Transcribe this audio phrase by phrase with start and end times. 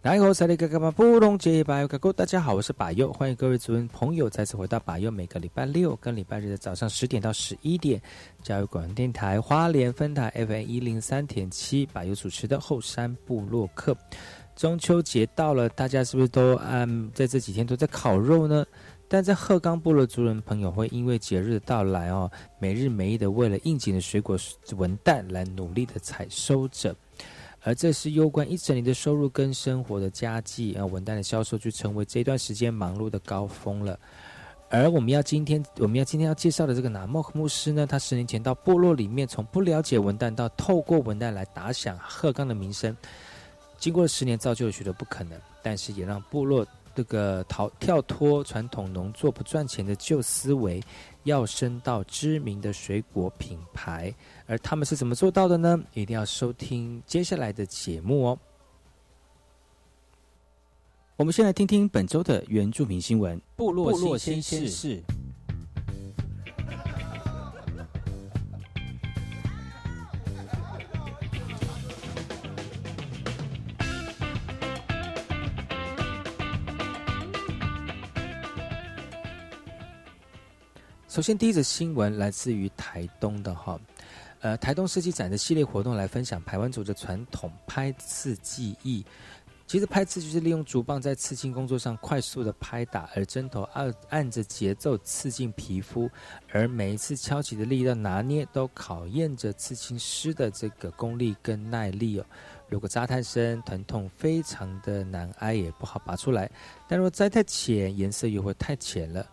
[0.00, 0.14] 大
[2.24, 5.10] 家好，我是把右，欢迎各位族人朋友再次回到把右。
[5.10, 8.00] 每个礼拜六跟礼拜日的早上十点到十一点，
[8.40, 13.96] 教育广播电台花莲分台 FM 一零三点七，把右主持的后山部落客。
[14.54, 18.64] 中秋节到了，大家是不是都嗯在这几天都在烤肉呢？
[19.08, 24.38] 但在鹤冈部落族人朋友会因为节日的到来哦，每日每夜的为了应景的水果
[24.76, 26.94] 文旦来努力的采收着。
[27.68, 34.00] 而这是攸关一整年的收入跟生活的佳绩啊，文旦的销售就成为这段时间忙碌的高峰了。
[34.70, 42.96] 而我们要今天我们要今天要介绍的这个拿莫克牧师呢，他十年前到部落里面，从不了解文旦到透过文旦来打响鹤冈的名声，
[43.78, 50.82] 经过了十年，造就了许多不可能，但是也让部落这个逃跳脱传统农作不赚钱的旧思维。
[51.24, 54.14] 要升到知名的水果品牌，
[54.48, 55.78] 而他们是怎么做到的呢？
[55.92, 58.38] 一定要收听接下来的节目哦。
[61.16, 65.02] 我们先来听听本周的原住民新闻：部落新鲜事。
[81.06, 83.78] 首先，第一则新闻来自于台东的哈，
[84.40, 89.04] 呃，台东设计展的系列活动来分享台湾族的传统拍刺技艺。
[89.66, 96.10] 其实拍刺就是利用竹棒在刺青工作上快速的拍打，而针头按按着节奏刺进皮肤，
[96.50, 102.24] 而每一次敲击的力道拿捏都考验着刺青师的这个功力跟耐力哦。
[102.70, 106.50] 如果扎太深，疼痛非常的难挨，也不好拔出来；
[106.88, 109.26] 但如果扎太浅，颜色又会太浅了。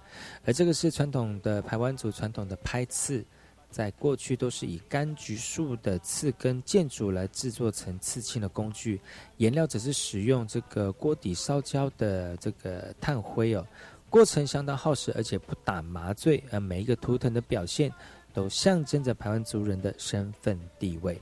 [0.44, 3.26] 而这个是传统的台湾族传统的拍刺，
[3.76, 9.02] 在过去都是以柑橘树的刺根建筑来制作成刺青的工具，
[9.36, 13.68] 颜料只是使用这个锅底烧焦的这个炭灰哦，
[14.10, 17.92] 过程相当耗时，而且不打麻醉，而每一个图腾的表现
[18.34, 21.22] 都象征着台湾族人的身份地位。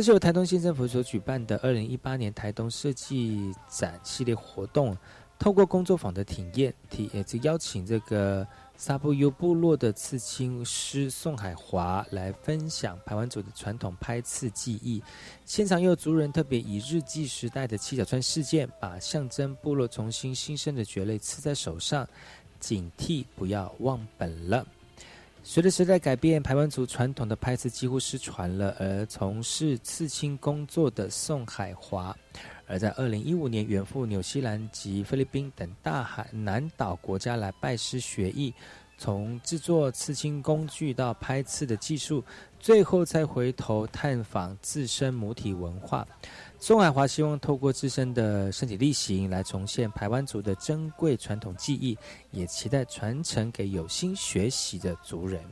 [0.00, 4.96] 这是由台东县政府所举办的二零一八年台东设计展系列活动，
[5.38, 8.46] 透过工作坊的体验，体也就邀请这个
[8.78, 15.02] 沙布尤部落的刺青师宋海华来分享排湾族的传统拍刺技艺。
[15.44, 22.08] 现场又有族人特别以日记时代的七角川事件，把象征部落重新新生的蕨类刺在手上，
[22.58, 24.66] 警惕不要忘本了。
[25.52, 28.72] 随着时代改变，台湾族传统的拍刺几乎失传了。
[28.78, 32.16] 而从事刺青工作的宋海华，
[32.68, 38.54] 而在二零一五年远赴纽西兰及菲律宾等大海南岛国家来拜师学艺，
[38.96, 42.22] 从制作刺青工具到拍刺的技术，
[42.60, 46.06] 最后再回头探访自身母体文化。
[46.62, 51.96] 宋海华希望透过自身的身体力行来重现排湾族的珍贵传统技艺，
[52.32, 55.42] 也期待传承给有心学习的族人。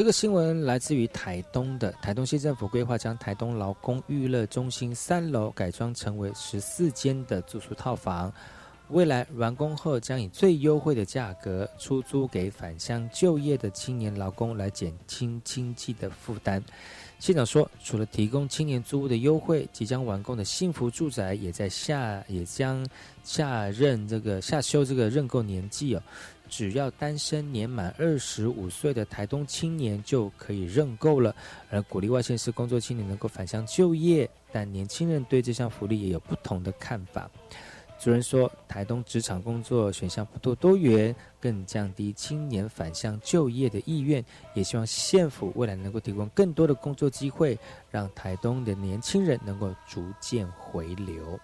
[0.00, 8.32] 这个新闻来自于台东的台东县政府规划将台东劳工娱乐中心三楼改装成为十四间的住宿套房，
[8.88, 16.64] 未来完工后将以最优惠的价格出租给返乡就业的青年劳工，来减轻经济的负担。
[17.20, 22.84] 县长说，除了提供青年租屋的优惠，即将完工的幸福住宅也在下也将
[23.22, 26.02] 下任这个下修这个认购年纪哦。
[26.48, 31.36] 只要单身年满二十五岁的台东青年就可以认购了，
[31.68, 37.30] 而鼓励外县市工作青年能够返乡就业，但年轻人对这项福利也有不同的看法。
[38.00, 44.24] 主任说，台东职场工作选项不多多元，更降低青年返乡就业的意愿，
[44.54, 47.58] 也希望县府未来能够提供更多的工作机会，
[47.90, 51.38] 让台东的年轻人能够逐渐回流。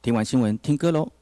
[0.00, 1.17] 听完新闻，听歌喽。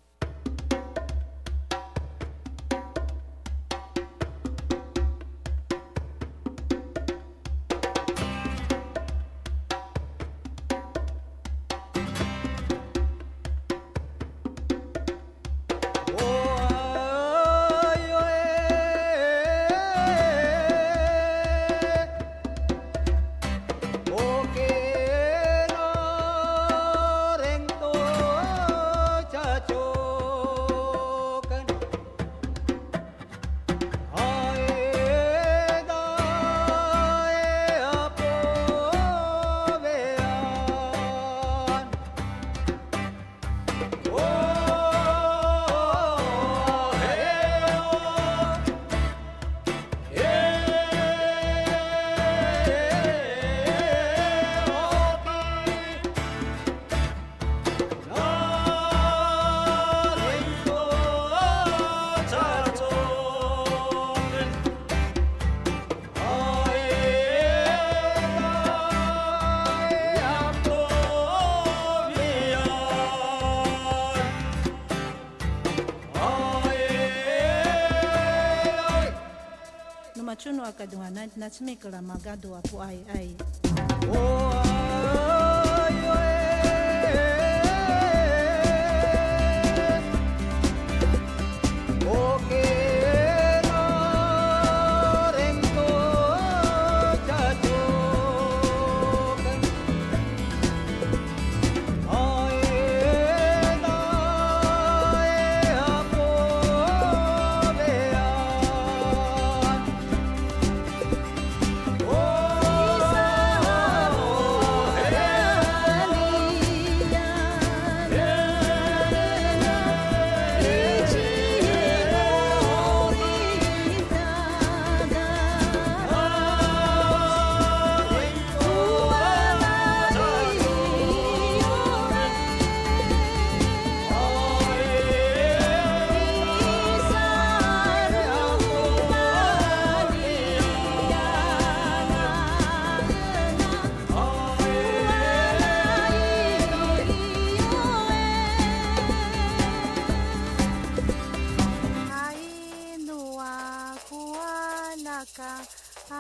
[81.36, 83.36] na tumekala magado apu ai ai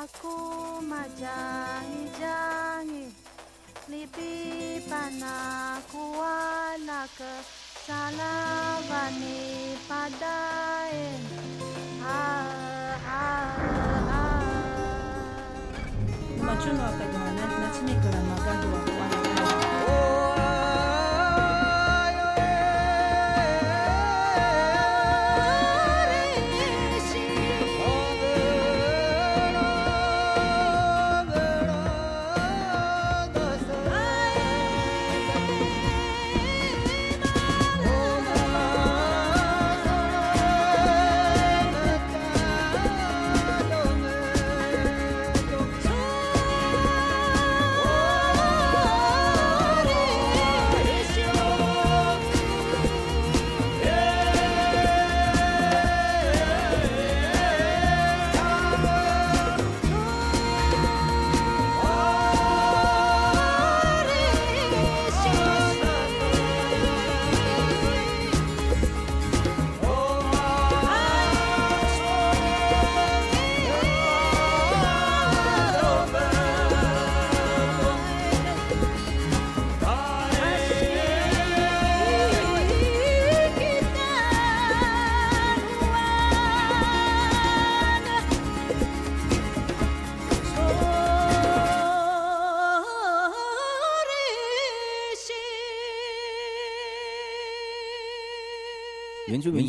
[0.06, 0.38] aku
[0.86, 3.10] majangi-jangi
[3.90, 8.14] lipi panaku wala kesalawani
[9.90, 11.18] padain
[12.06, 14.14] ah, ah, ah.
[14.14, 14.46] ah.
[16.38, 18.95] Macuno apegana, natsini kuramaga dua.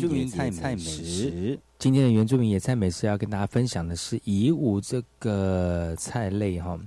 [0.08, 1.58] 住民野菜美食。
[1.78, 6.78] 今天的原住民野菜美食要跟大家分享的是乙武这个菜类哈。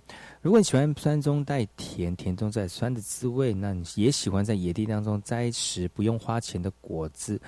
[0.42, 7.40] 如果你喜欢酸中带甜、甜中带酸的滋味，那你也喜欢在野地当中摘食不用花钱的果子。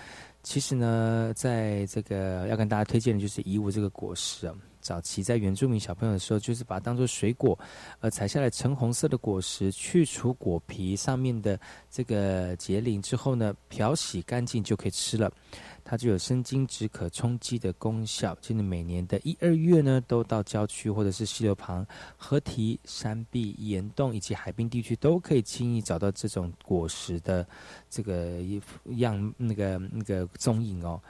[0.44, 4.54] 其实呢，在这个要跟大家推荐的就是乙武这个果实啊。
[4.84, 7.58] 早期在原住民小朋友的时候，就是把它当做水果，
[8.02, 11.58] 呃，采下来橙红色的果实，去除果皮上面的
[11.90, 15.32] 这个结鳞之后呢，漂洗干净就可以吃了。
[15.86, 18.38] 它就有生津止渴、充饥的功效。
[18.42, 21.86] 现在每年的一二月呢，都到郊区或者是溪流旁、
[22.16, 27.46] 河堤、山壁、岩洞以及海滨地区，都可以轻易找到这种果实的
[27.90, 28.40] 这个
[28.96, 31.02] 样那个那个踪影哦。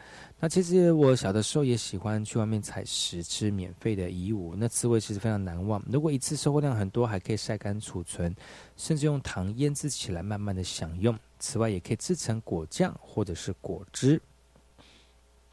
[0.44, 8.36] 那其实我小的时候也喜欢去外面采食吃免费的遗物，那滋味其实非常难忘，如果一次收获量很多，还可以晒干储存，
[8.76, 14.22] 甚至用糖腌制起来慢慢的享用，此外也可以制成果酱或者是果汁。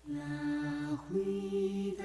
[0.02, 0.18] 那
[0.96, 2.04] 回答。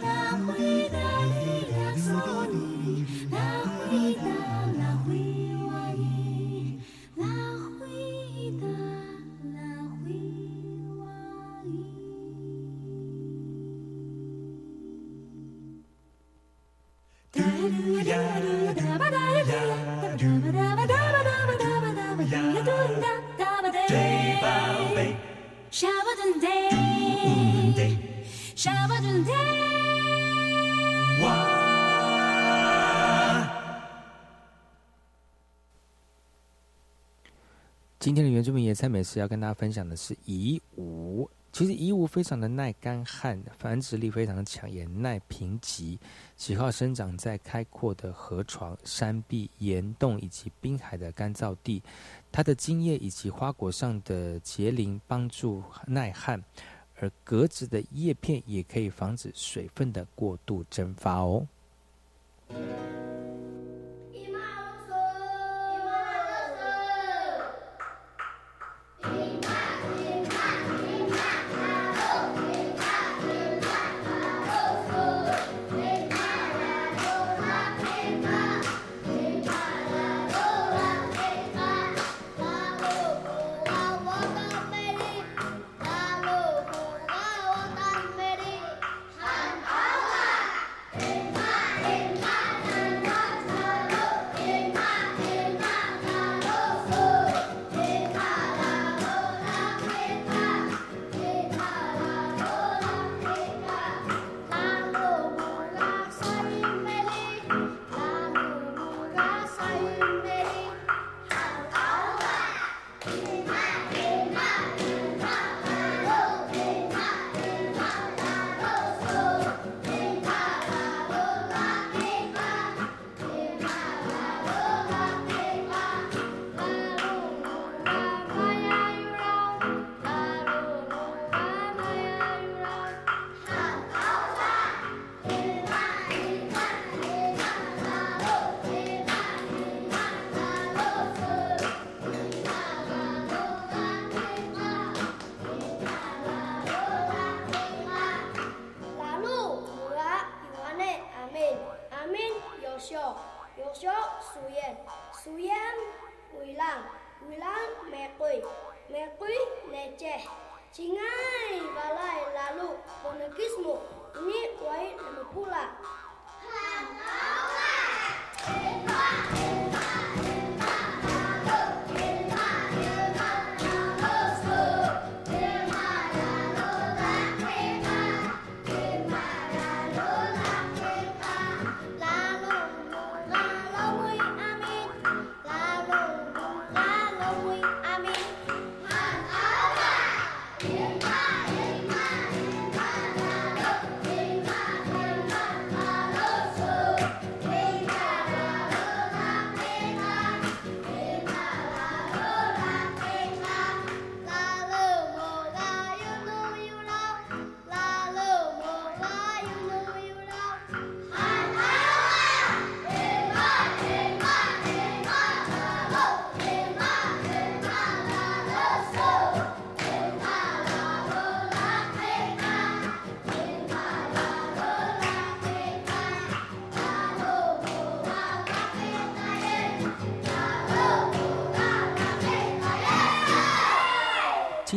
[38.81, 41.29] 菜美食要跟大家分享的是乙武。
[41.51, 45.99] 其实乙武非常的耐干旱，繁殖力非常强，也耐贫瘠，
[46.35, 51.83] 喜好生长在开阔的河床、山壁、岩洞以及滨海的干燥地。
[52.31, 56.43] 它的茎叶以及花果上的结鳞帮助耐旱，
[56.99, 61.45] 而格子的叶片也可以防止水分的过度蒸发哦。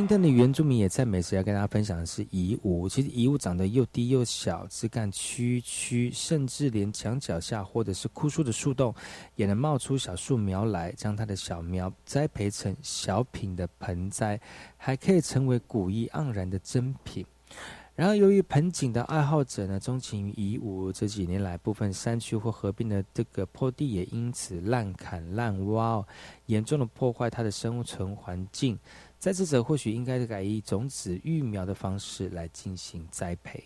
[0.05, 2.87] 今天的原住民野菜美食要跟大家分享的是乙武。
[2.87, 8.95] 其实乙武长得又低又小，枝干曲曲，甚至连墙脚下或者是枯树的树洞
[9.35, 14.38] 也能冒出小树苗来，将它的小苗栽培成小品的盆栽，
[14.77, 17.25] 还可以成为古意盎然的珍品。
[17.95, 26.05] 然而，由于盆景的爱好者呢钟情于乙武，这几年来部分山区或合并的这个坡地也因此滥砍滥挖，
[26.47, 28.79] 严重的破坏它的生存环境。
[29.24, 33.64] 栽植者或许应该改以种子育苗的方式来进行栽培。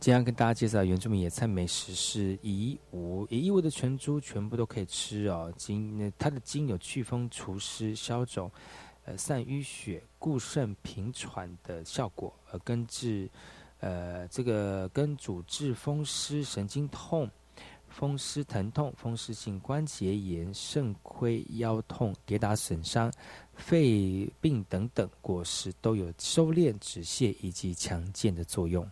[0.00, 5.52] 今天跟大家介绍原住民野菜美食是乙五，乙五的全猪全部都可以吃哦。
[5.58, 8.50] 精它的精有祛风除湿消肿，
[9.04, 13.28] 呃散淤血固肾平喘的效果，呃根治
[13.80, 17.30] 呃这个根主治风湿神经痛、
[17.90, 23.12] 风湿疼痛、风湿性关节炎、肾亏腰痛、跌打损伤、
[23.52, 28.90] 肺病等等果实都有收敛止泻以及强健的作用。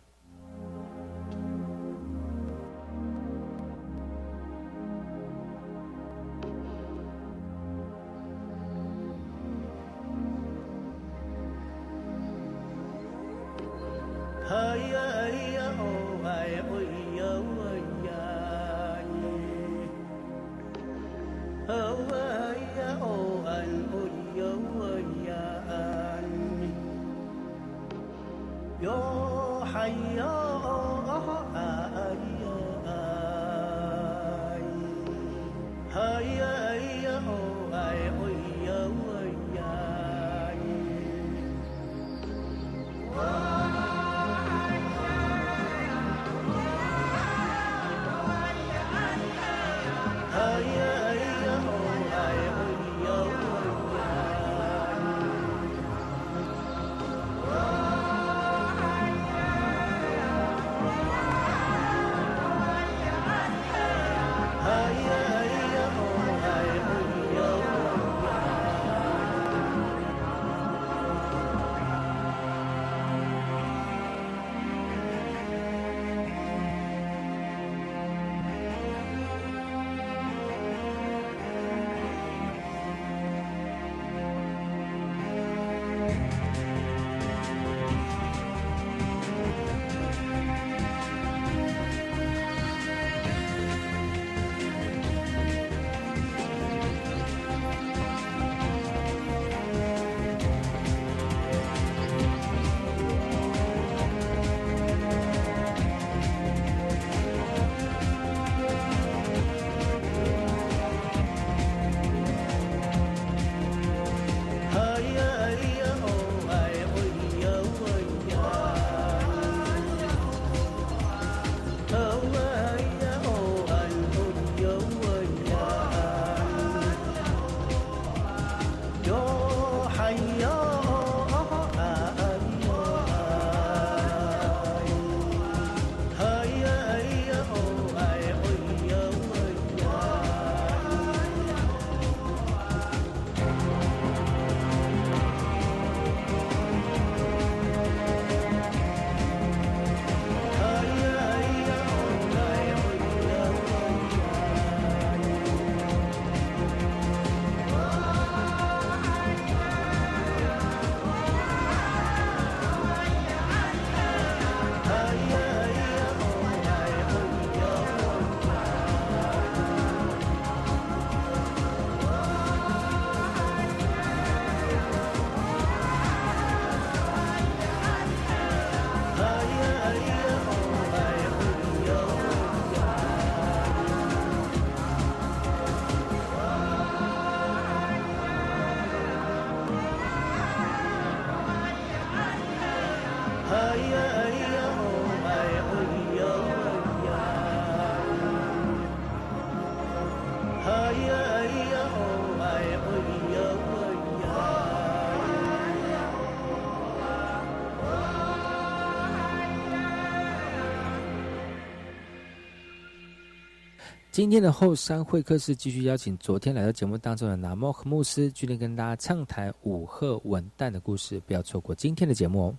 [214.18, 222.58] 今天的后山会客室继续邀请昨天来到节目当中的南莫和牧师，今天跟大家畅谈五鹤文旦的故事，不要错过今天的节目哦。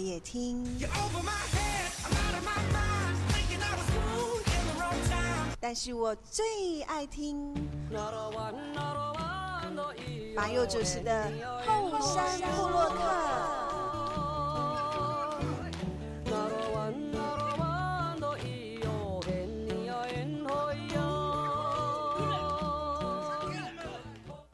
[0.00, 0.64] 也听，
[5.60, 7.54] 但是我最爱听
[10.34, 11.30] 马佑主持的
[11.66, 12.96] 《后山部落客》。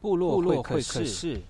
[0.00, 1.42] 部落会客会客室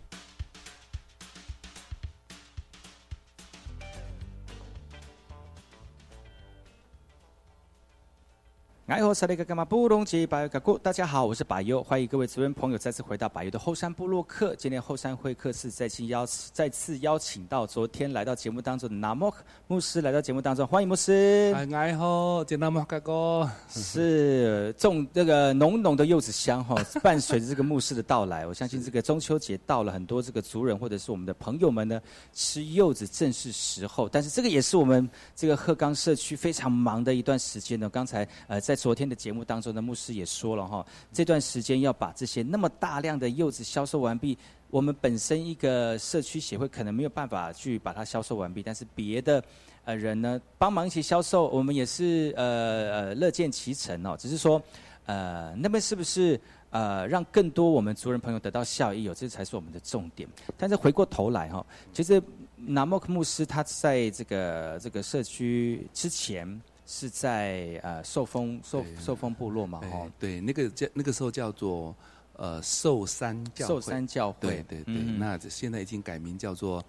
[9.06, 9.08] 室。
[9.08, 14.54] 哎吼，萨利格干嘛布隆吉巴尤嘎古，大家好，我是百优，欢迎各位族人朋友再次回到百优的后山部落客。
[14.56, 21.52] 今天后山会客室再次邀再次邀请到昨天来到节目当中的拿莫克牧师来到节目当中，欢迎牧师。
[21.54, 23.50] 哎，哎好，见到吗，哥哥？
[23.68, 32.00] 是种这个浓浓的柚子香哈，伴随着这个牧师的到来， 我相信这个中秋节到了，很多这个族人或者是我们的朋友们呢，
[32.32, 34.08] 吃柚子正是时候。
[34.08, 37.88] 但是这个也是我们这个鹤冈社区非常忙的一段时间呢。
[37.88, 44.38] 刚才呃在昨天的节目当中呢，牧师也说了哈，这段时间要把这些那么大量的柚子销售完毕。
[44.68, 49.42] 我们本身一个社区协会可能没有办法去把它销售完毕，但是别的
[49.84, 52.44] 呃人呢帮忙一起销售，我们也是呃
[52.90, 54.16] 呃乐见其成哦。
[54.18, 54.60] 只是说
[55.04, 56.38] 呃那边是不是
[56.70, 60.28] 呃让更多我们族人朋友得到效益哦，这才是我们的重点。
[60.58, 62.20] 但是回过头来哈、其实
[62.56, 71.94] 南莫克牧师他在这个这个社区之前是在呃寿丰寿对寿丰部落嘛哈、哎，对，那个叫那个时候叫做
[72.34, 73.74] 呃寿山教会。
[73.74, 76.82] 寿山教会对对对，嗯那现在已经改名叫做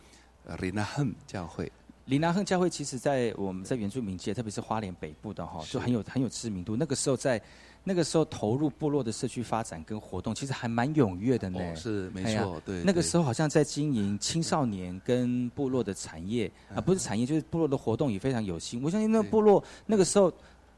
[0.45, 1.71] 呃林纳亨教会。
[2.05, 6.73] 林纳亨教会其实，在我们在原住民界，特别是花莲北部的哈，就很有很有知名度。
[6.77, 7.41] 那个时候在
[7.87, 11.57] 那个时候投入部落的社区发展跟活动，其实还蛮踊跃的呢。
[11.61, 12.83] 哦，是没错，对。
[12.83, 18.83] 那个对时候好像在经营青少年跟部落的产业啊，不是产业，就是部落的活动也非常有心。
[18.83, 20.29] 我相信那个部落那个时候，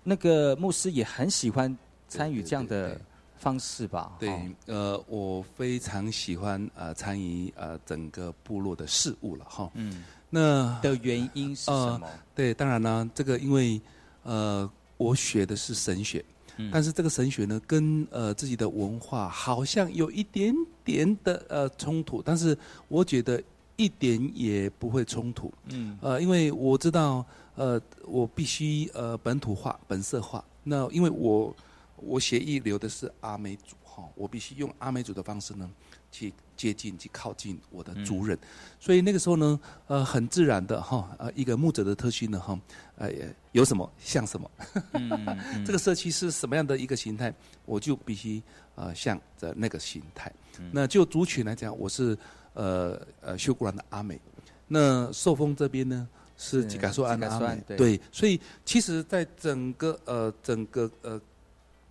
[0.03, 1.75] 那个牧师也很喜欢
[2.07, 3.01] 参与这样的
[3.37, 4.11] 方式吧。
[4.19, 9.71] 对哦，呃，我非常喜欢呃参与呃整个部落的事务了哈。
[9.73, 12.07] 嗯，那的原因是什呃么？
[12.35, 13.81] 对，当然呢，这个因为
[14.21, 16.23] 呃我学的是神学，
[16.61, 20.53] 嗯但是这个神学呢跟呃自己的文化好像有一点
[20.83, 22.55] 点的呃冲突，但是
[22.89, 23.41] 我觉得
[23.77, 25.49] 一点也不会冲突。
[25.69, 30.43] 嗯呃，因为我知道，呃，我必须呃本土化、本色化。
[30.65, 31.55] 那因为我
[31.95, 35.69] 我协议留的是阿美族哈，我必须用阿美族的方式呢，
[36.11, 38.37] 去接近、去靠近我的族人。
[38.79, 42.59] 所以那个时候呢，呃，很自然的哈，呃，一个牧者的特性呢，哈，
[42.97, 43.11] 呃，
[43.51, 44.49] 有什么像什么。
[45.65, 47.33] 这个社区是什么样的一个形态，
[47.65, 48.41] 我就必须
[48.75, 50.31] 呃像着那个形态。
[50.71, 52.17] 那就族群来讲，我是
[52.53, 54.19] 呃呃修古兰的阿美，
[54.67, 61.19] 那寿丰这边呢是吉嘎苏安的阿美，对，所以其实，在整个呃整个呃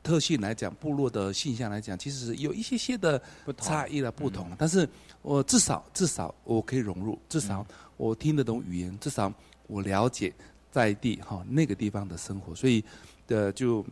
[0.08, 3.20] 特性来讲，部落的现象来讲，其实是有一些些的
[3.58, 4.88] 差异的不同，但是
[5.20, 7.66] 我至少至少我可以融入，至少
[7.98, 9.30] 我听得懂语言，至少
[9.66, 10.32] 我了解
[10.72, 12.82] 在地哈那个地方的生活，所以
[13.26, 13.84] 的就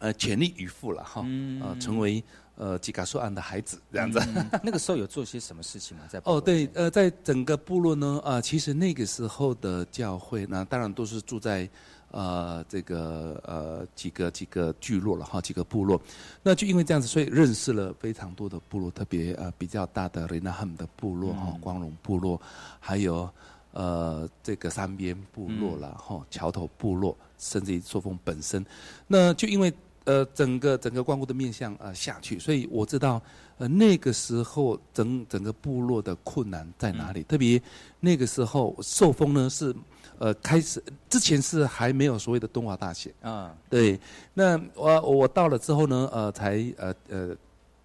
[0.00, 1.24] 呃全力以赴了哈，
[1.62, 2.20] 呃成为。
[2.56, 4.20] 呃，吉卡索安的孩子这样子，
[4.62, 6.04] 那个时候有做些什么事情吗？
[6.08, 11.68] 在哦，对，呃，在整个部落呢，啊，其实那个时候的教会，那当然都是住在
[12.14, 16.00] 呃这个呃几个几个聚落了哈，几个部落，
[16.42, 22.40] 那就因为这样子，所以认识了非常多的部落，特别呃比较大的雷纳汉姆的部落哈，光荣部落，
[22.78, 23.28] 还有
[23.72, 28.64] 呃这个山边部落了哈，桥头部落，甚至于朔风本身，
[29.08, 29.72] 那就因为。
[30.06, 33.22] 呃，整个整个光顾的面向呃下去，所以我知道，
[33.56, 37.22] 呃那个时候整整个部落的困难在哪里？
[37.22, 37.58] 特别
[38.00, 39.74] 那个时候受封呢是，
[40.18, 43.12] 呃开始之前是还没有所谓的东华大学。
[43.22, 43.98] 啊，对，
[44.34, 47.36] 那我我到了之后呢，呃才呃呃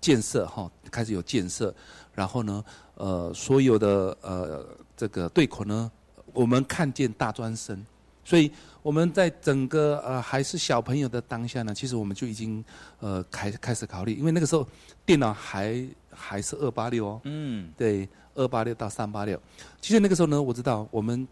[0.02, 1.74] 建设哈，开始有建设，
[2.14, 2.64] 然后呢，
[2.96, 4.66] 呃所有的呃
[4.96, 5.92] 这个对口呢，
[6.34, 7.86] 我们看见大专生，
[8.24, 8.52] 所以。
[8.82, 12.64] 我们在整个呃还是小朋友的当下呢，其实我们就已经
[13.02, 14.66] 呃开开始考虑，因为那个时候
[15.06, 19.38] 电脑还还是二八六哦，嗯，对，二八六到三八六。
[19.82, 21.28] 其实那个时候呢，我知道我们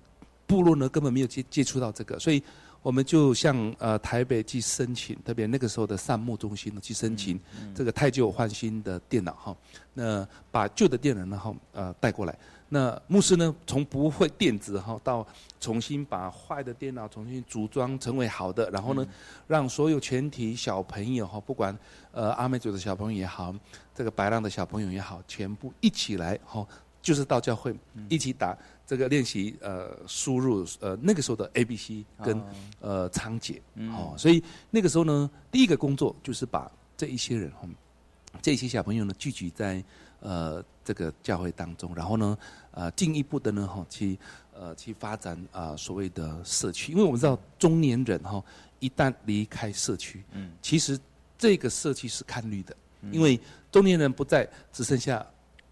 [0.47, 2.41] 部落呢根本没有接接触到这个，所以
[2.81, 7.39] 我们就向呃台北去申请，特别那个时候的善牧中心呢去申请
[7.75, 9.55] 这个太旧换新的电脑哈，
[9.93, 12.35] 那把旧的电脑然后呃带过来。
[12.69, 15.25] 那牧师呢，从不会电子哈，到
[15.57, 19.07] 重新把坏的电脑重新组装成为好的，然后呢，
[19.47, 21.77] 让所有全体小朋友哈，不管
[22.11, 23.55] 呃阿美族的小朋友也好，
[23.95, 26.67] 这个白浪的小朋友也好，全部一起来哈，
[27.01, 27.73] 就是到教会
[28.09, 28.57] 一起打
[28.87, 32.41] 这个练习呃输入呃那个时候的 A B C 跟
[32.79, 33.59] 呃仓颉。
[33.91, 37.67] 哦，所以那个时候呢，第一个工作就是把这一些人哈，
[38.41, 39.83] 这些小朋友呢聚集在。
[40.19, 42.35] 呃，这个教会当中，然后呢，
[42.71, 44.17] 呃，进一步的呢，哈，去
[44.51, 48.43] 呃去发展啊，所谓的社区，因为我们知道中年人哈，
[48.79, 50.99] 一旦离开社区，嗯，其实
[51.37, 52.75] 这个社区是看绿的，
[53.11, 53.39] 因为
[53.71, 55.23] 中年人不在，只剩下。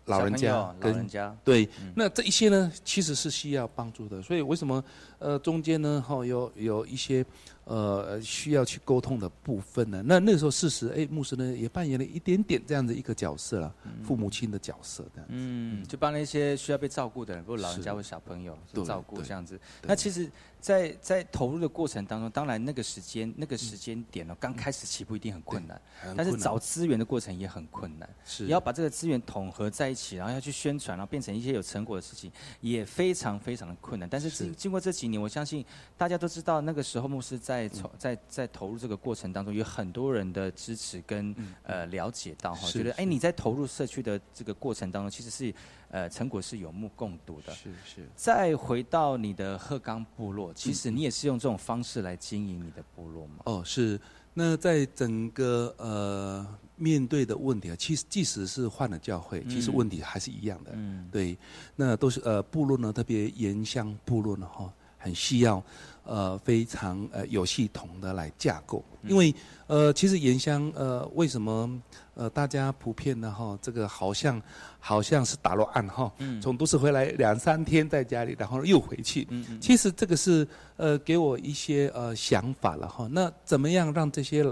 [0.06, 1.08] 老人家跟
[1.44, 4.22] 对，那这一些呢，其实是需要帮助的。
[4.22, 4.84] 所以为什么
[5.26, 7.26] 呃中间呢，哈有有一些
[7.64, 10.04] 呃需要去沟通的部分呢？
[10.06, 13.74] 那那时候事实，哎，牧师呢也扮演了一点点这样的一个角色了，
[14.04, 15.34] 父母亲的角色这样子。
[15.36, 19.60] 嗯，就帮那些需要被照顾的人，不老人家或小朋友照顾这样子。
[19.82, 20.30] 那其实。
[20.66, 25.80] 在在投入的过程当中，当然那个时间那个时间点呢，刚开始起步一定很困难，
[26.18, 28.10] 但是找资源的过程也很困难。
[28.26, 34.10] 是，你要把这个资源统合在一起，然后要去宣传，然后变成一些有成果的事情，也非常非常的困难。
[34.10, 35.66] 但是经经过这几年，我相信
[35.98, 45.54] 大家都知道，那个时候牧师在从在在投入这个过程当中，有很多人的支持跟呃了解到哈，觉得哎你在投入社区的这个过程当中，其实是。
[45.92, 47.54] 呃，成果是有目共睹的。
[47.54, 48.10] 是是。
[48.18, 53.36] 再回到你的鹤冈部落，其实你也是用这种方式来经营你的部落吗？
[53.46, 53.98] 哦，是。
[54.34, 56.46] 那在整个呃
[56.76, 60.72] 面对的问题啊，其实即使是换了教会，其实问题还是一样的。
[60.74, 61.08] 嗯。
[61.10, 61.38] 对。
[61.78, 64.74] 那都是呃部落呢，特别盐乡部落呢，哈，
[65.06, 65.64] 很需要
[66.04, 69.34] 呃非常呃有系统的来架构，因为
[69.68, 71.70] 呃其实盐乡呃为什么？
[72.18, 74.42] 呃，大家普遍的哈，这个好像
[74.80, 76.10] 好像是打落案哈，
[76.42, 79.28] 从都市回来两三天在家里，然后又回去。
[79.60, 80.48] 其实这个是
[80.78, 83.06] 呃给我一些呃想法了哈。
[83.12, 84.46] 那怎么样让这些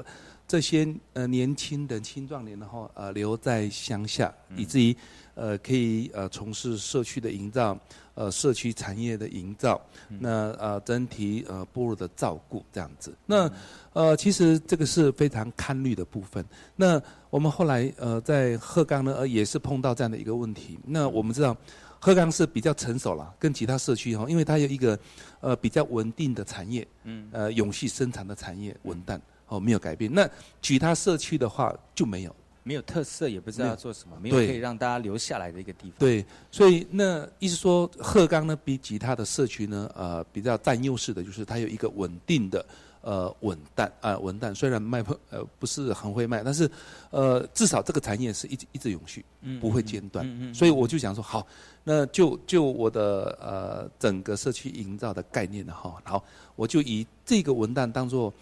[0.46, 4.94] 这些呃年轻的青壮年的话呃留在乡下，以至于
[5.36, 7.78] 呃可以呃从事社区的营造，
[8.16, 9.82] 呃社区产业的营造，
[10.20, 13.16] 那呃整体呃部落的照顾这样子。
[13.26, 13.50] 那
[13.94, 16.44] 呃其实这个是非常堪虑的部分。
[16.76, 20.78] 那我们后来呃在鹤岗呢，呃也是碰到这样的一个问题。
[20.86, 21.56] 那我们知道，
[22.00, 24.98] 鹤岗是比较成熟了，跟其他社区哈，因为它有一个
[25.40, 30.14] 呃比较稳定的产业，嗯，呃永续生产的产业稳当哦没有改变。
[30.14, 30.30] 那
[30.62, 36.00] 其他社区的话就没有，没有特色，也不知道要做什么，没有可以让大家留下来的一个地方。
[36.00, 42.66] 对，所以那意思说鹤冈呢比其他的社区呢呃比较占优势的就是它有一个稳定的。
[43.06, 46.72] 呃稳蛋啊稳蛋，虽然卖不呃不是很会卖，但是
[47.10, 50.26] 呃至少这个产业是一直一直永续，嗯不会间断。
[50.26, 51.46] 嗯嗯所以我就想说，好，
[51.84, 56.24] 那就就我的呃整个社区营造的概念呢，哈，好，
[56.56, 58.34] 我就以这个文旦当做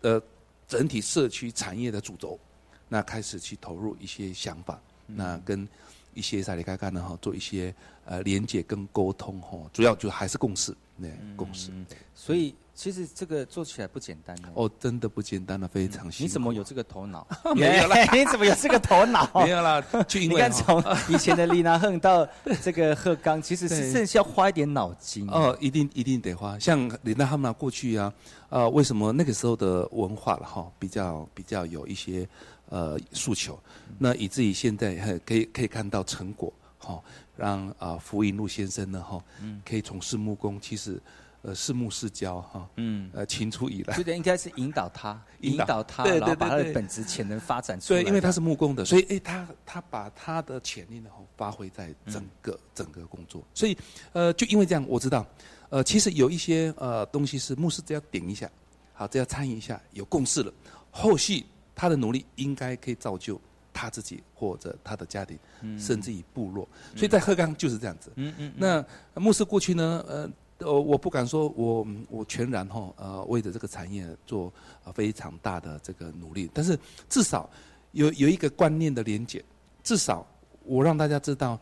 [0.00, 0.18] 呃
[0.66, 2.40] 整体社区产业的主轴，
[2.88, 5.66] 那开始去投入一些想法，那跟
[6.14, 7.74] 一些萨里嘎嘎呢哈做一些
[8.04, 11.70] 呃连接跟沟通哈，主要就还是共识，对，共识。
[12.14, 14.48] 所以其实这个做起来不简单呢。
[14.54, 16.26] 哦，真的不简单了，非常辛苦。
[16.26, 17.26] 你怎么有这个头脑？
[17.54, 19.30] 没有啦 你怎么有这个头脑？
[19.44, 22.26] 没有啦，就因为你看从以前的丽娜亨到
[22.62, 25.28] 这个鹤冈，其实是对真是要花一点脑筋。
[25.28, 26.58] 哦，一定一定得花。
[26.58, 28.12] 像李娜他们过去啊，
[28.48, 32.26] 呃，为什么那个时候的文化了哈，比较比较有一些
[32.68, 33.58] 呃诉求，
[33.98, 37.02] 那以至于现在呃可以可以看到成果哈、
[37.36, 39.22] 让啊福音路先生呢哈，
[39.64, 41.00] 可以从事木工，其实
[41.42, 43.96] 呃是木是教哈，嗯，呃青出以来。
[43.96, 48.02] 觉，得应该是引导他，引引导导他，对对然后把他的本质潜能发展出来。
[48.02, 53.76] 对，因为他是木工的，所以诶，他他把他的潜力呢吼发挥在整个、整个工作，所以
[54.12, 55.24] 呃，就因为这样，我知道，
[55.68, 58.50] 呃，其实有一些呃东西是牧师只要顶一下，
[58.92, 60.52] 好，只要参与一下，有共识了，
[60.90, 61.44] 后续
[61.76, 63.40] 他的努力应该可以造就
[63.72, 65.38] 他自己或者他的家庭，
[65.78, 66.66] 甚至于部落，
[66.96, 68.10] 所以在鹤冈就是这样子。
[68.16, 68.84] 嗯嗯，那
[69.20, 74.50] 牧师过去呢，呃，呃，我不敢说我嗯我全然哈呃为着这个产业做
[74.84, 76.78] 呃非常大的这个努力，但是
[77.10, 77.48] 至少
[77.92, 79.44] 有有一个观念的连结，
[79.84, 80.26] 至少
[80.64, 81.60] 我让大家知道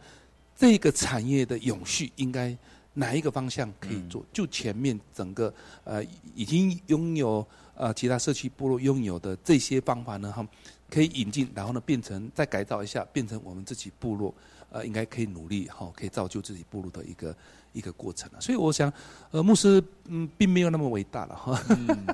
[0.55, 2.57] 这个产业的永续应该
[2.95, 6.03] 哪一个方向可以做，就前面整个呃
[6.35, 10.47] 已经拥有呃其他社区部落拥有的这些方法呢，哈，
[10.89, 14.33] 可以引进，然后呢变成再改造一下，变成我们自己部落
[14.71, 17.37] 呃应该可以努力哈，可以造就自己部落的一个
[17.73, 18.41] 一个过程了。
[18.41, 18.93] 所以我想，
[19.33, 21.61] 呃，牧师嗯并没有那么伟大了哈，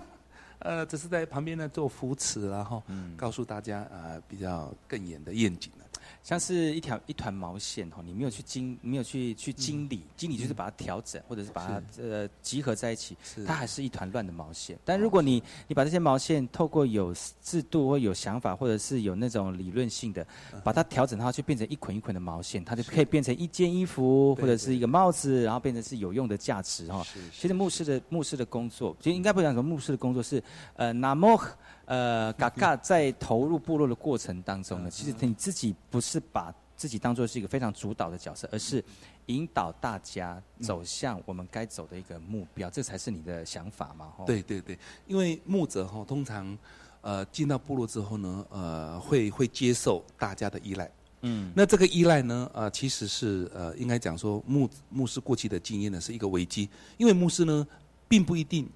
[0.60, 2.82] 呃，只是在旁边呢做扶持然后
[3.16, 5.70] 告诉大家呃比较更远的愿景。
[5.78, 5.79] 啊
[6.22, 13.16] 像是一条一团毛线哈，你没有去经，没有去去经理，经理就是把它调整，或者是把它呃集合在一起，
[13.46, 14.78] 它还是一团乱的毛线。
[14.84, 20.26] 但如果你你把这些毛线透过有制度或有想法，或者是有那种理论性的，
[20.62, 27.04] 把它调整它去变成一捆一捆的毛线，它就可以变成一件衣服或者是一个帽子，然后变成是有用的价值哈。
[27.32, 30.42] 其实牧师的牧师的工作，其实应该不讲说牧师的工作是
[30.76, 31.40] 呃那么。
[31.84, 38.82] 呃，嘎嘎在投入部落的过程当中呢，其实你自己不是把自己当做是一个非常主导的角色，而是
[39.26, 44.12] 引导大家走向我们该走的一个目标，这才是你的想法嘛？
[44.16, 46.56] 吼对对对，因为牧者哈、通常
[47.00, 50.90] 呃进到部落之后呢，呃会会接受大家的依赖。
[51.22, 56.66] 嗯，那这个依赖呢，呃，其实是呃，应该讲说牧牧师过去的经验呢是一个危机，
[56.96, 57.66] 因为牧师呢
[58.08, 58.66] 并不一定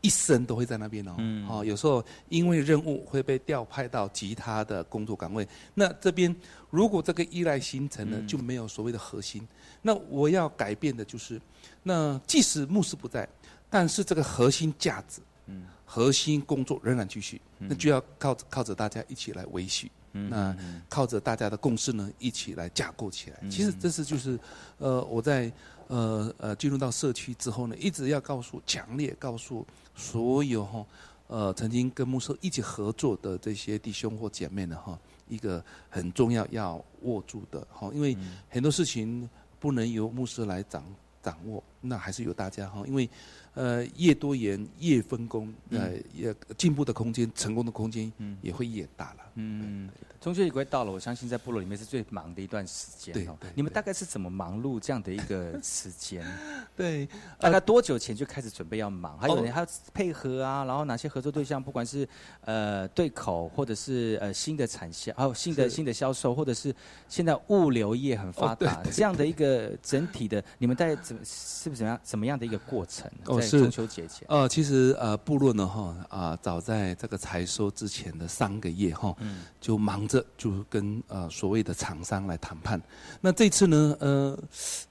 [0.00, 1.48] 一生都会在那边哦，嗯。
[1.48, 6.34] 哦，有时候因为任务会被调派到其他的工作岗位，那这边
[6.70, 8.26] 如果这个依赖形成了，嗯。
[8.26, 9.46] 就没有所谓的核心。
[9.80, 11.40] 那我要改变的就是，
[11.82, 13.28] 那即使牧师不在，
[13.70, 19.90] 但是这个核心价值，嗯核心工作仍然继续，那就要靠靠着大家一起来维系。
[20.12, 20.56] 嗯那
[20.88, 23.38] 靠着大家的共识呢，一起来架构起来。
[23.42, 24.38] 嗯其实这是就是，
[24.78, 25.52] 呃，我在
[25.86, 30.86] 呃呃进入到社区之后呢，一直要告诉、强烈告诉所有哈，
[31.26, 38.16] 呃，曾经跟牧师一起合作的这些弟兄或姐妹呢哈，一个很重要要握住的哈，因为
[38.48, 39.28] 很多事情
[39.60, 40.82] 不能由牧师来掌
[41.22, 43.08] 掌握，那还是由大家哈，因为
[43.58, 49.20] 呃越多元越分工，呃也进步的空间、成功的空间也会越大了。
[49.34, 49.88] 嗯，
[50.20, 53.36] 中秋节快到了，我相信在部落里面是最忙的一段时间哦。
[53.40, 56.26] 对对你们大概是怎么忙碌这样的一个时间？
[56.76, 57.08] 对，
[57.38, 59.16] 大概多久前就开始准备要忙？
[59.18, 62.08] 还有哦人还要配合啊，然后哪些合作对象，不管是
[62.40, 66.74] 呃对口，或者是呃新的产销，还有新的新的销售，或者是
[67.08, 73.08] 现在物流业很发达，这样的一个整体的，你们在怎么是不是怎么样怎么样的一个过程？
[73.38, 82.80] 在中秋节前，呃，其实呃，部落呢哈啊、早在这个采收之前的三个月哈，嗯就忙着就跟呃所谓的厂商来谈判。
[83.20, 84.36] 那这次呢，呃，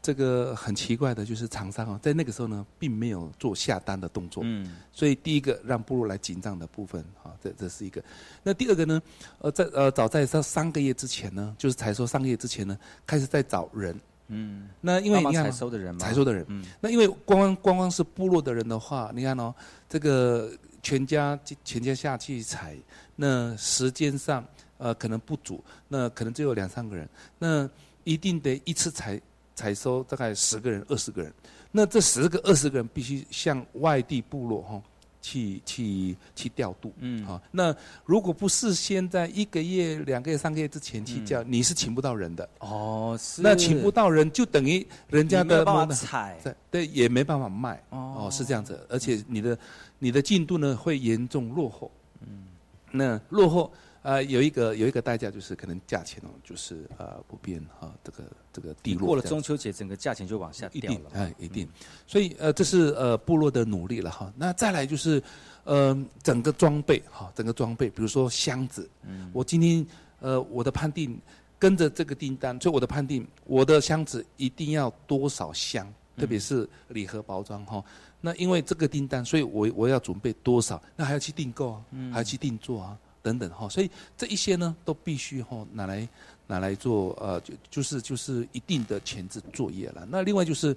[0.02, 4.44] 这个很奇怪的就是厂商啊，在那个时候呢，并没有做下单的动作。
[4.46, 8.04] 嗯所以第一个让部落来紧张的部分，啊，这这是一个。
[8.44, 9.02] 那第二个呢，
[9.40, 14.00] 呃，在呃早在上三个月之前呢，就是采收三个月之前呢，开始在找人。
[14.30, 16.00] 嗯，那因为你看采收的人嘛？
[16.00, 19.56] 采收的人，嗯那因为光光光光是部落的人的话，你看哦，
[19.88, 20.52] 这个
[20.84, 22.76] 全家全家下去采，
[23.16, 24.46] 那时间上
[24.78, 27.08] 呃可能不足，那可能只有两三个人，
[27.40, 27.70] 那
[28.04, 29.20] 一定得一次采
[29.56, 31.34] 采收大概十个人、二十个人，
[31.72, 34.82] 那这十个、二十个人必须向外地部落哈、
[35.22, 37.76] 去去去调度，嗯，好，那
[38.06, 42.48] 如果不事先在一个月、两个月、三个月之前去叫，你是请不到人的。
[42.60, 43.42] 哦，是。
[43.42, 46.38] 那请不到人，就等于人家的没办法采，
[46.72, 47.82] 对，也没办法卖。
[47.90, 49.58] 哦，是这样子，而且你的
[50.00, 51.92] 你的进度呢会严重落后。
[52.22, 52.48] 嗯，
[52.92, 53.70] 那落后。
[54.08, 59.06] 呃，有一个有一个代价就是可能价钱哦，就是呃不变哈，这个这个低落。
[59.06, 61.12] 过了中秋节，整个价钱就往下掉了。
[61.14, 61.68] 哎，一定。
[62.06, 64.32] 所以呃，这是呃部落的努力了哈。
[64.38, 65.22] 那再来就是，
[65.66, 65.94] 呃，
[66.24, 68.90] 整个装备哈，整个装备，比如说箱子。
[69.04, 69.30] 嗯。
[69.34, 69.86] 我今天
[70.22, 71.20] 呃我的判定
[71.60, 75.86] 跟着这个订单，所以我的判定我的箱子一定要多少箱，
[76.16, 77.84] 特别是礼盒包装哈。
[78.22, 81.84] 那因为这个订单，所以我我要准备多少，那还要去订购啊，
[82.14, 82.98] 还要去定做啊。
[83.28, 86.08] 等等哈，所以这一些呢，都必须哈拿来
[86.48, 90.08] 拿来做呃，就就是就是一定的前置作业了。
[90.10, 90.74] 那另外就是，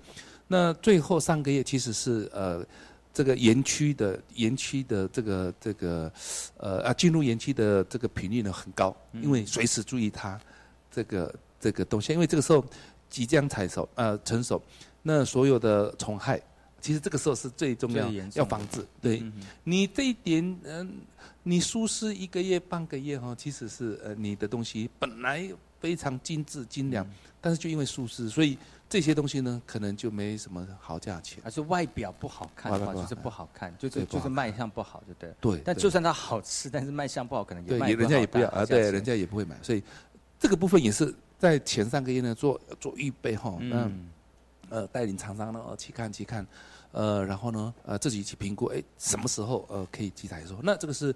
[0.49, 2.67] 那最后三个月其实是呃，
[3.15, 6.13] 这个园区的园区的这个这个
[6.57, 10.41] 呃啊进入园区的这个频率呢很高，因为随时注意它
[10.91, 12.65] 这个这个东西，因为这个时候
[13.09, 14.61] 即将采收呃成熟，
[15.03, 16.43] 那所有的虫害，
[16.81, 18.85] 其实这个时候是最重要要防治。
[19.01, 19.23] 对
[19.65, 21.01] 你这一点嗯。
[21.43, 25.51] 你疏失一个月半个月哈，其实是呃你的东西本来
[25.81, 27.05] 非常精致精良，
[27.41, 28.59] 但是就因为疏失，所以
[28.91, 31.43] 这些东西呢可能就没什么好价钱。
[31.43, 35.35] 而是外表不好看的话，就是不好看，就是就是卖相不好，就对？
[35.41, 35.63] 对。
[35.65, 39.57] 但就算它好吃，但是卖相不好，可能也卖人家也不要啊，对，人家也不会买。
[39.63, 39.83] 所以
[40.39, 44.11] 这个部分也是在前三个月呢做做预备哈，嗯，
[44.69, 46.47] 呃带领厂商呢去看去看。
[46.93, 50.59] 呃，然后呢，呃，自己去评估，哎，什么时候呃可以集采说？
[50.63, 51.15] 那这个是，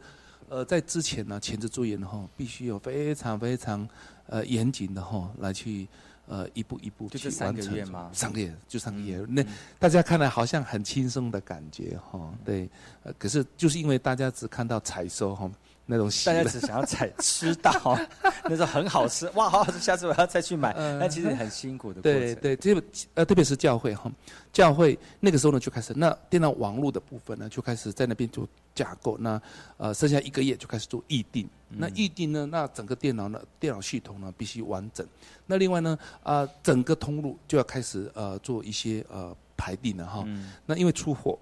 [0.49, 3.89] 呃，在之前呢，前置作业呢，哈，必须有非常非常
[4.27, 5.89] 呃严谨的哈来去
[6.27, 8.13] 呃一步一步去完成。
[8.13, 9.45] 三个月就三个月，那
[9.79, 12.69] 大家看来好像很轻松的感觉哈，对，
[13.03, 15.51] 呃，可是就是因为大家只看到采收哈。
[15.87, 17.73] 那种大家只想要采吃到，
[18.49, 19.51] 那种很好吃哇！
[19.51, 20.73] 好好吃，下次我要再去买。
[20.99, 22.21] 那其实很辛苦的过程。
[22.37, 22.83] 对对，这
[23.15, 24.11] 呃，特别是教会哈，
[24.53, 29.19] 教会那个时候呢就开始，那电脑网络的部分呢就开始在那边做架构。
[29.19, 29.41] 那
[29.77, 31.49] 呃，剩下一个月就开始做预定。
[31.69, 35.07] 那预定呢，那整个电脑呢，电脑系统呢必须完整。
[35.45, 40.25] 那另外呢，啊，整个通路就要开始呃做一些呃排定了哈。
[40.65, 41.39] 那因为出货。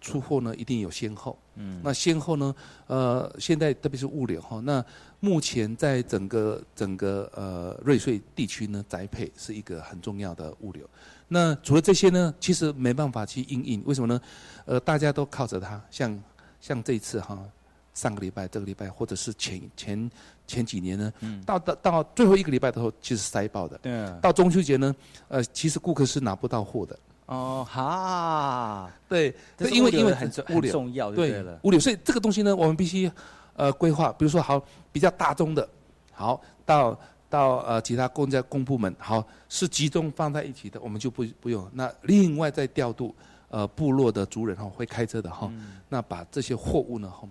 [0.00, 1.38] 出货呢，一定有先后。
[1.54, 2.54] 嗯，那先后呢，
[2.86, 4.84] 呃，现在特别是物流哈，那
[5.20, 10.88] 目前在整个整个呃瑞穗地区呢，宅配是一个很重要的物流。
[11.28, 14.20] 那除了这些呢，其实没办法去应应，为什么呢？
[14.66, 16.22] 呃，大家都靠着它，像
[16.60, 17.42] 像这一次哈，
[17.94, 20.10] 上个礼拜、这个礼拜，或者是前前
[20.46, 21.12] 前几年呢，
[21.44, 23.78] 到到到最后一个礼拜的时候，其实塞爆的。
[23.78, 24.12] 对。
[24.20, 24.94] 到中秋节呢，
[25.28, 26.96] 呃，其实顾客是拿不到货的。
[27.26, 33.10] 哦哈，对，这因为因为很物流重要，对了，物流，所以这个东西呢，我们必须
[33.54, 34.62] 呃规划，比如说好
[34.92, 35.68] 比较大宗的，
[36.12, 36.98] 好到
[37.28, 43.14] 到呃其他公家公部门，好是集中放在一起的，我们就不不用，那另外再调度
[43.48, 45.52] 呃部落的族人哈，会开车的哈，
[45.88, 47.26] 那把这些货物呢哈。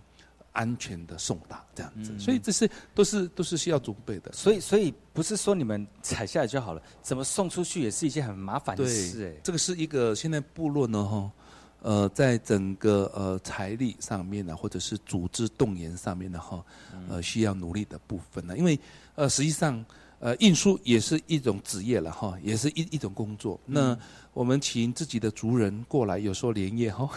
[0.55, 4.31] 安全的送达这样子，所以这是都是都是需要准备的。
[4.33, 9.41] 所以所以不是说你们采下来就好了，怎么送出去也是一件很麻烦的事哎。
[9.43, 11.31] 这个是一个现在部落呢哈，
[11.81, 16.65] 呃，在整个呃财力上面呢，或者是组织动员上面的哈，
[17.07, 18.79] 呃，需要努力的部分呢，因为
[19.13, 19.85] 呃实际上。
[20.17, 23.59] 呃，运输也是一种职业了哈，也是一一种工作。
[23.65, 23.95] 那
[24.35, 27.09] 我们请自己的族人过来，有时候连夜哈，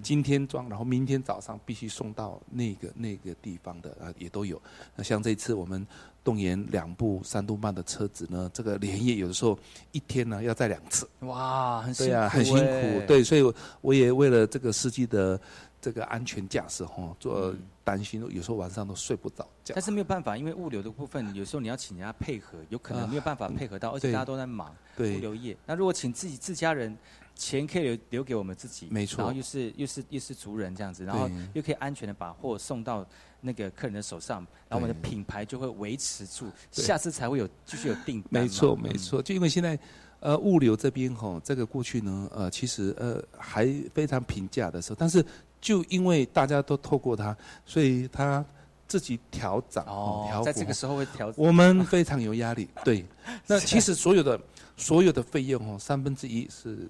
[0.00, 4.62] 今天装，然后明天早上必须送到那个那个地方的啊，也都有。
[4.94, 5.84] 那像这次我们
[6.24, 9.56] 动员两部三度半的车子呢，这个连夜有的时候
[9.92, 11.08] 一天呢要载两次。
[11.20, 13.06] 哇，很辛苦，很辛苦。
[13.06, 15.40] 对，所以我也为了这个司机的。
[15.84, 17.54] 这个安全驾驶哈，做
[17.84, 19.74] 担心，有时候晚上都睡不着觉。
[19.74, 25.54] 但是没有办法，因为物流的部分，有时候你要请人家配合，有可能没有办法配合到，而且大家都在忙物流业。
[25.66, 26.96] 那如果请自己自家人，
[27.34, 29.18] 钱可以留留给我们自己，没错。
[29.18, 33.06] 然后又是又是又是族人这样子，然后又可以安全的把货送到
[33.40, 38.42] 那个客人的手上，然后我们的品牌就会维持住，下次才会有继续有订单。
[38.42, 39.78] 没错没错，就因为现在
[40.20, 45.24] 呃物流这边哈，这个过去呢呃其实呃还非常平价的时候，但是。
[45.64, 48.44] 就因为大家都透过它，所以它
[48.86, 51.32] 自己调涨哦，在这个时候会调。
[51.38, 53.02] 我们非常有压力，对。
[53.46, 54.38] 那其实所有的
[54.76, 56.86] 所有的费用哦，三分之一是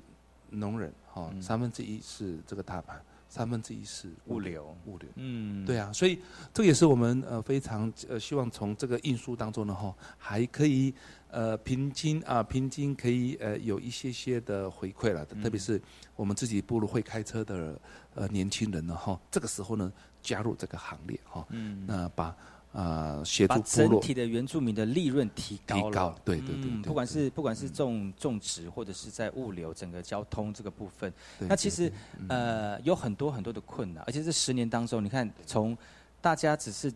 [0.55, 6.19] 农人，哈，三分之一是这个大盘，三分之一是物流，物流，嗯，对啊，所以
[6.53, 10.95] 这个也是我们呃非常呃希望从这个运输当中呢哈，还可以
[11.29, 15.81] 呃平均啊平均可以呃有一些些的回馈了，特别是
[16.17, 17.81] 我们自己步入会开车的
[18.15, 19.93] 呃年轻人呢哈，这个时候呢
[20.23, 21.85] 加入这个行列哈，嗯。
[21.87, 22.35] 那把
[22.75, 25.83] 啊协把整体的原住民的利润提高了。
[25.83, 31.91] 提高对对对不管是不管是种种植或者是在物流整个交通这个部分，对那其实
[32.29, 35.79] 呃有很多很多的困难，而且这十年当中，你看从
[36.21, 36.93] 大家只是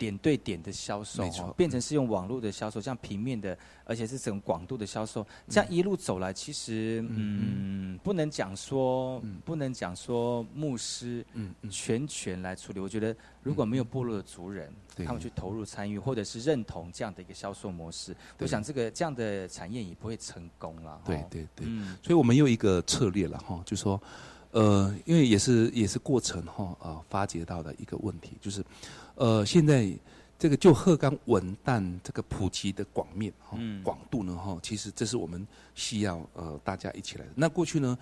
[0.00, 1.22] 点对点的销售
[1.54, 11.70] 变成是用网络的销售，这样平面的，而且是整个广度的销售，这样一路走来，其实嗯不能讲说不能讲说牧师嗯嗯。
[11.70, 15.04] 全权来处理，我觉得如果没有部落的族人，对。
[15.04, 20.92] 他们去投入参与，或者是认同这样的一个销售模式，我想这个这样的产业也不会成功了。
[20.92, 21.00] 哦。
[21.04, 21.46] 对对。
[21.54, 21.98] 对，嗯。
[22.02, 24.00] 所以我们有一个策略了哈，就说，
[24.52, 28.64] 呃，因为也是也是过程哈啊发掘到的一个问题，就是，
[29.20, 29.86] 呃，现在
[30.38, 37.30] 这个就鹤冈文旦这个普及的广面哈嗯广度呢哈，其实这是我们需要呃大家一起来的。
[37.34, 37.98] 那过去呢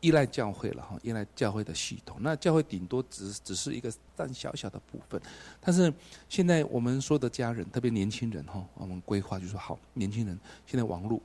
[0.00, 5.20] 依赖教会了哈，依赖教会的系统，那教会顶多只只是一个占小小的部分，
[5.60, 5.92] 但是
[6.30, 11.20] 现在我们说的家人，特别年轻人哈，我们规划就说好，年轻人现在网络。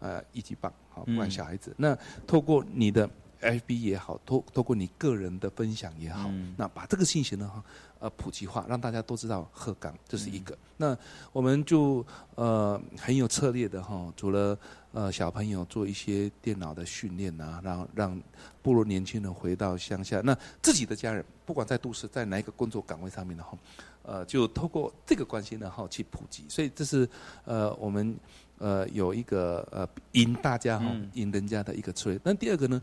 [0.00, 3.10] 呃一级棒，好，不管嗯小孩子，那透过你的
[3.40, 7.64] FB 也好，透透过你个人的分享也好，嗯那把这个信息呢，哈，
[8.00, 10.54] 呃，普及化，让大家都知道鹤岗，这是一个。
[10.54, 10.96] 嗯那
[11.32, 14.56] 我们就呃很有策略的哈，除了
[14.92, 18.22] 呃小朋友做一些电脑的训练啊，让让
[18.62, 23.58] 部落年轻人回到乡下，那自己的家人，不管在都市，在哪一个工作岗位上面的哈，
[24.04, 26.44] 呃，就透过这个关系呢，哈，去普及。
[26.48, 27.08] 所以这是
[27.44, 28.16] 呃我们
[28.58, 32.20] 呃有一个呃引大家哈嗯，引人家的一个策略。
[32.22, 32.80] 那第二个呢，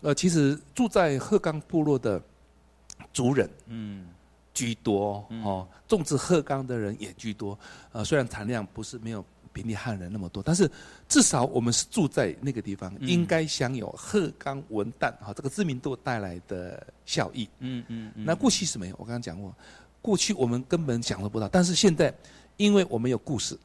[0.00, 2.22] 呃，其实住在鹤冈部落的
[3.12, 4.06] 族人嗯
[4.54, 7.58] 居多哦，种植鹤冈的人也居多。
[7.92, 10.70] 呃，虽然产量不是没有平地汉人那么多，但是
[11.08, 17.48] 至少我们是住在那个地方，嗯应该享有鹤冈文旦哈这个知名度带来的效益。
[17.60, 19.54] 嗯嗯嗯那过去是没有，我刚刚讲过，
[20.02, 22.12] 过去我们根本享受不到，但是现在，
[22.56, 23.58] 因为我们有故事，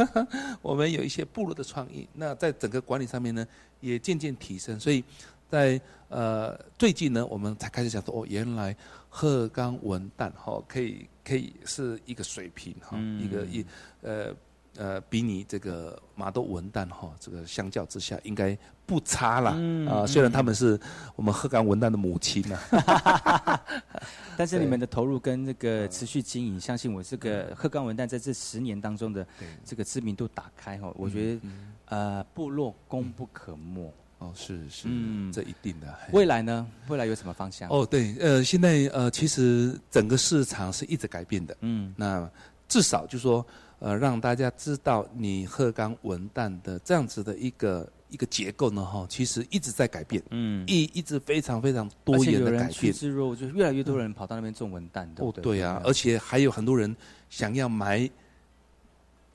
[0.62, 3.46] 我们有一些部落的创意，那在整个管理上面呢，
[3.80, 5.04] 也渐渐提升，所以
[5.50, 8.76] 在呃最近呢，我们才开始想说，哦，原来
[9.08, 13.66] 鹤冈文旦哈、可以可以是一个水平哈、嗯一个一
[14.02, 14.34] 呃。
[14.76, 19.50] 呃，比你这个马豆文旦哈，这个相较之下应该不差啦。
[19.50, 20.78] 啊、嗯虽然他们是
[21.16, 23.60] 我们鹤冈文旦的母亲呐、
[24.38, 29.26] 但是你们的投入跟这个持续经营，相信我这个鹤冈文旦在这十年当中的
[29.64, 31.40] 这个知名度打开哈，我觉得
[31.86, 33.92] 呃部落功不可没。
[34.20, 35.86] 哦，是是，嗯这一定的。
[36.12, 36.66] 未来呢？
[36.88, 37.68] 未来有什么方向？
[37.70, 41.56] 哦，对，呃，现在呃，其实整个市场是一直改变的。
[41.62, 42.30] 嗯那
[42.68, 43.44] 至少就说，
[43.78, 52.72] 呃，让大家知道你鹤岗文旦的这样子的一个一个结构呢，哈，其实一直在改变，嗯，一一直非常非常多且有人元的改变。
[52.72, 55.42] 趋之若鹜，就是越来越多人跑到那边种文旦，对哦不，对？
[55.42, 56.94] 对呀、而且还有很多人
[57.30, 58.08] 想要买，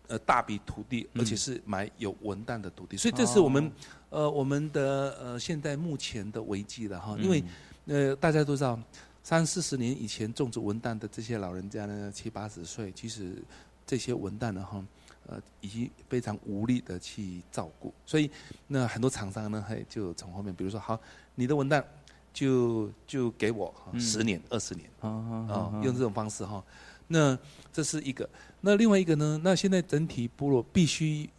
[0.08, 1.22] 呃，大笔土地，嗯。
[1.22, 3.72] 而且是买有文旦的土地，所以这是我们、哦。
[4.22, 7.44] 呃我们的呃现在目前的危机了哈，因为
[7.86, 8.80] 嗯呃大家都知道，
[9.24, 13.44] 三四十年以前种植文旦的这些老人家呢，七八十岁，其实
[13.86, 14.84] 这些文旦呢哈。
[15.28, 18.30] 呃，已经非常无力的去照顾，所以
[18.68, 21.02] 那很多厂商呢，还就从后面，比如说，好，
[21.34, 21.84] 你的文旦
[22.32, 25.10] 就就给我十年、二十年，啊
[25.50, 26.64] 啊、用这种方式哈。
[27.08, 27.38] 那
[27.72, 28.28] 这是一个，
[28.62, 29.40] 那另外一个呢？
[29.44, 31.30] 那现在整体部落必须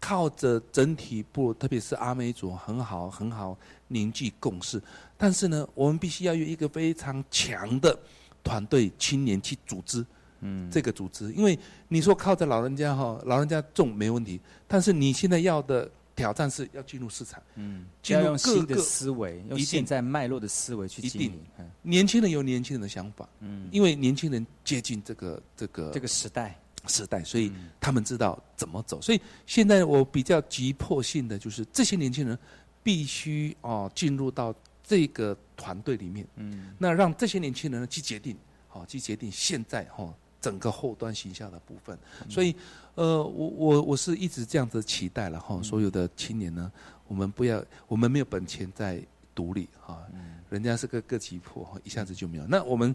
[0.00, 3.56] 靠着整体部落，特别是阿美族很好很好
[3.88, 4.80] 凝聚共识。
[5.16, 7.98] 但是呢，我们必须要有一个非常强的
[8.42, 10.04] 团队青年去组织。
[10.46, 14.38] 嗯，这个组织，因为你说靠着老人家哈，老人家种没问题，
[14.68, 21.40] 但是你现在要的挑战是要进入市场，嗯，进要入各个用新的思维，用现在脉络的思维去经营。
[21.58, 29.00] 嗯年轻人有年轻人的想法，嗯，因为年轻人接近这个这个这个时代，时代，所以嗯他们知道怎么走。
[29.02, 32.38] 所以现在我比较急迫性的就是这些年轻人
[32.82, 38.36] 必须哦进入到这个团队里面，嗯那让这些年轻人呢去决定，
[38.68, 41.98] 好、去决定现在哈、整个后端形象的部分。
[42.30, 42.54] 所以
[42.94, 46.70] 呃，我我我是一直这样子期待了哈、所有的青年呢，
[47.08, 49.98] 我们不要，我们没有本钱在独立哈、
[50.48, 52.46] 人家是个个体户，一下子就没有。
[52.46, 52.94] 那我们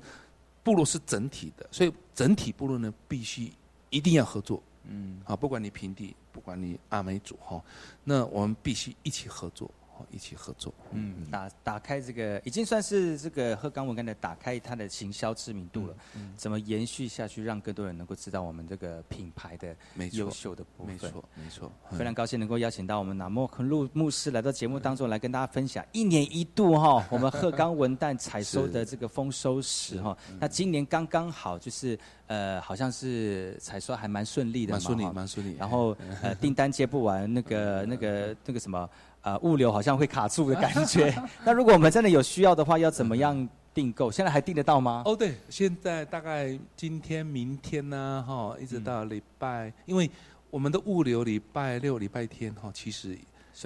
[0.64, 3.52] 部落是整体的，所以整体部落呢必须
[3.89, 4.64] 一定要合作。
[4.91, 7.62] 嗯啊，不管你平地，不管你阿美族哈，
[8.04, 9.70] 那我们必须一起合作。
[10.00, 10.74] 哈一起合作。
[10.91, 15.95] 嗯，打打开这个已经算是这个鹤冈文干的打开它的行销知名度了。
[16.16, 19.76] 嗯，怎么延续下去，让更多人能够知道我们这个品牌的
[20.12, 20.93] 优秀的部分？
[20.93, 21.72] 没错，没错。
[21.91, 30.18] 非常高兴能够邀请到我们南莫克路牧师来到节目当中来跟大家分享一年一度哈我们鹤冈文旦采收的这个丰收时哈。
[30.39, 31.97] 那今年刚刚好就是
[32.28, 35.56] 呃好像是采收还蛮顺利的嘛，蛮顺利，蛮顺利。
[35.58, 38.89] 然后呃订单接不完，那个 那个那个什么。
[39.22, 41.13] 啊，物流好像会卡住的感觉。
[41.43, 44.11] 那如果我们真的有需要的话，要怎么样订购？
[44.11, 45.03] 现在还订得到吗？
[45.05, 50.09] 哦，对，现在大概今天、明天呢，哈，一直到礼拜，因为
[50.49, 53.17] 我们的物流礼拜六、礼拜天哈，其实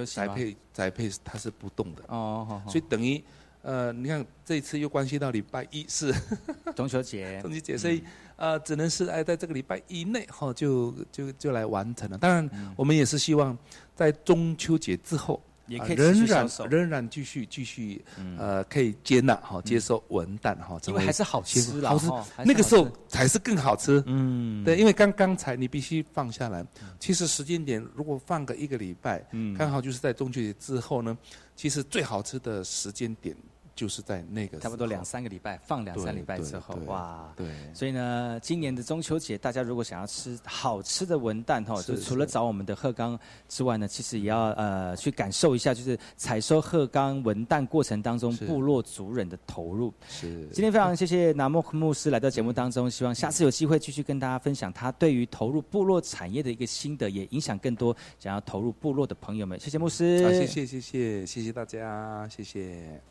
[0.05, 3.23] 宅配宅配它是不动的哦，所以等于
[3.61, 6.13] 呃，你看这一次又关系到礼拜一是
[6.75, 8.03] 中秋节，中秋节，所以
[8.36, 12.17] 呃，只能是哎，在这个礼拜以内哈，就就就来完成了。
[12.17, 13.57] 当然，我们也是希望。
[13.95, 18.03] 在中秋节之后，也可以仍然仍然继续继续
[18.39, 22.09] 呃，可以接纳哈，接受文旦哈，因为还是好吃，好吃，
[22.43, 24.03] 那个时候才是更好吃。
[24.07, 26.65] 嗯，对，因为刚刚才你必须放下来。
[26.99, 31.15] 其实时间点如果放个一个礼拜，嗯，刚好就是在中秋节之后呢，
[31.55, 33.38] 其实最好吃的时间点。
[33.76, 43.19] 就是在那个差不多两三个礼拜，放两三礼拜之后，哇，对，所以呢，今年的中秋节，大家如果想要吃好吃的文旦哈，就除了找我们的鹤冈
[43.49, 49.91] 之外呢，其实也要呃去感受一下，就是采收鹤冈文旦过程当中部落族人的投入。
[50.07, 59.59] 是，今天非常谢谢南莫牧师来到节目当中，希望下次有机会继续跟大家分享他对于投入部落产业的一个心得，也影响更多想要投入部落的朋友们。
[59.59, 63.01] 谢谢牧师，好，谢谢谢谢谢谢大家，谢谢。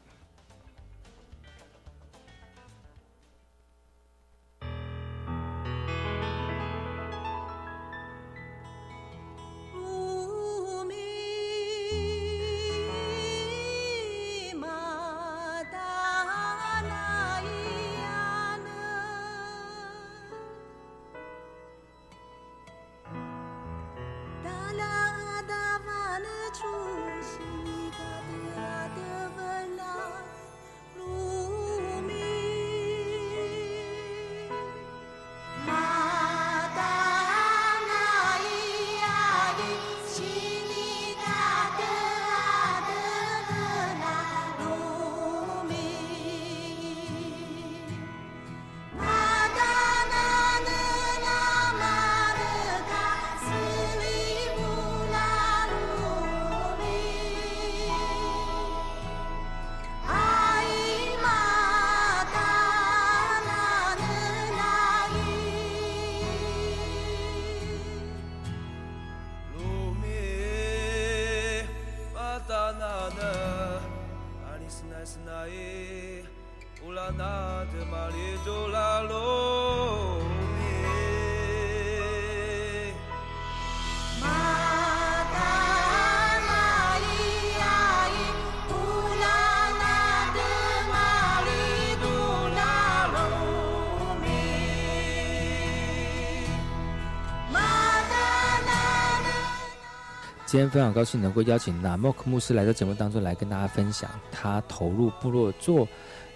[100.52, 105.88] 今天非常高兴能够邀请纳莫克牧师来到节目当中来跟大家分享他投入部落做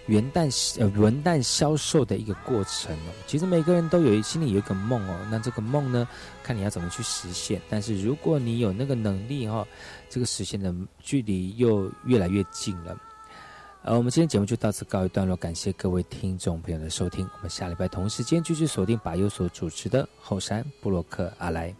[0.07, 0.49] 元旦
[0.81, 3.13] 呃元旦销售的一个过程哦。
[3.27, 6.07] 其实每个人都有心里有一个梦哦，那这个梦呢，
[6.41, 7.61] 看你要怎么去实现。
[7.69, 9.63] 但是如果你有那个能力哈，
[10.09, 12.99] 这个实现的距离又越来越近了。
[13.83, 17.23] 呃，我们今天节目就到此告一段落，感谢各位听众朋友的收听。
[17.35, 21.71] 我们下礼拜同时间继续锁定把优所主持的后山布洛克阿来。